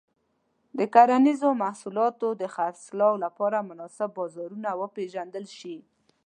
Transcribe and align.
د 0.77 0.79
کرنيزو 0.95 1.49
محصولاتو 1.63 2.27
د 2.41 2.43
خرڅلاو 2.55 3.13
لپاره 3.25 3.67
مناسب 3.69 4.09
بازارونه 4.19 4.69
وپیژندل 4.81 5.45
شي. 5.59 5.77